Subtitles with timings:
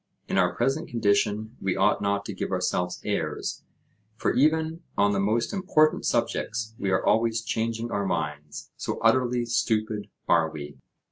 [0.27, 3.61] In our present condition we ought not to give ourselves airs,
[4.15, 9.45] for even on the most important subjects we are always changing our minds; so utterly
[9.45, 10.79] stupid are we!